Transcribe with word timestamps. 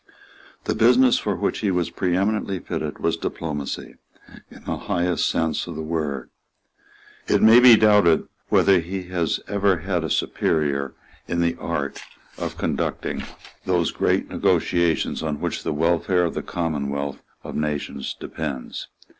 The 0.63 0.73
business 0.73 1.19
for 1.19 1.35
which 1.35 1.59
he 1.59 1.69
was 1.69 1.91
preeminently 1.91 2.57
fitted 2.57 2.97
was 2.97 3.15
diplomacy, 3.17 3.97
in 4.49 4.63
the 4.63 4.75
highest 4.77 5.29
sense 5.29 5.67
of 5.67 5.75
the 5.75 5.83
word. 5.83 6.31
It 7.27 7.39
may 7.43 7.59
be 7.59 7.75
doubted 7.75 8.27
whether 8.49 8.79
he 8.79 9.09
has 9.09 9.41
ever 9.47 9.77
had 9.81 10.03
a 10.03 10.09
superior 10.09 10.95
in 11.27 11.39
the 11.39 11.55
art 11.59 12.01
of 12.39 12.57
conducting 12.57 13.23
those 13.67 13.91
great 13.91 14.27
negotiations 14.27 15.21
on 15.21 15.39
which 15.39 15.61
the 15.61 15.71
welfare 15.71 16.25
of 16.25 16.33
the 16.33 16.41
commonwealth 16.41 17.21
of 17.43 17.55
nations 17.55 18.15
depends. 18.19 18.87